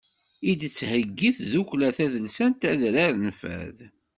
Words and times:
I 0.49 0.51
d-tettheyyi 0.59 1.29
tdukkla 1.37 1.89
tadelsant 1.97 2.61
adrar 2.71 3.13
n 3.17 3.27
fad. 3.39 3.77